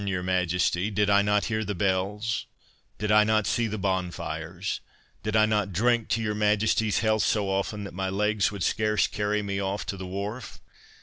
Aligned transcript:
your 0.07 0.23
Majesty; 0.23 0.89
did 0.89 1.11
I 1.11 1.21
not 1.21 1.45
hear 1.45 1.63
the 1.63 1.75
bells?—did 1.75 3.11
I 3.11 3.23
not 3.23 3.45
see 3.45 3.67
the 3.67 3.77
bonfires?—did 3.77 5.35
I 5.35 5.45
not 5.45 5.71
drink 5.73 6.17
your 6.17 6.33
Majesty's 6.33 7.01
health 7.01 7.21
so 7.21 7.47
often, 7.51 7.83
that 7.83 7.93
my 7.93 8.09
legs 8.09 8.51
would 8.51 8.63
scarce 8.63 9.05
carry 9.05 9.43
me 9.43 9.57
to 9.57 9.95
the 9.97 10.07
wharf? 10.07 10.59